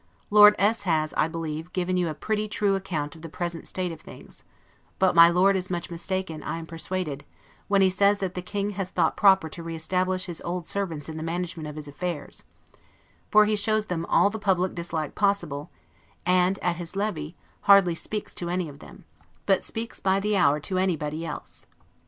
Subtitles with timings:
[0.31, 0.81] Lord S.
[0.81, 4.43] has, I believe, given you a pretty true account of the present state of things;
[4.97, 7.23] but my Lord is much mistaken, I am persuaded,
[7.67, 11.07] when he says that THE KING HAS THOUGHT PROPER TO RE ESTABLISH HIS OLD SERVANTS
[11.07, 12.45] IN THE MANAGEMENT OF HIS AFFAIRS;
[13.29, 15.69] for he shows them all the public dislike possible;
[16.25, 17.35] and, at his levee,
[17.69, 19.05] hardly speaks to any of them;
[19.45, 21.67] but speaks by the hour to anybody else.